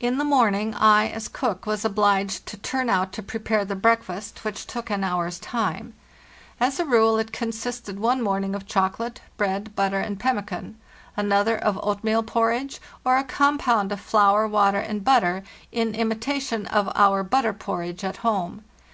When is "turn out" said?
2.56-3.12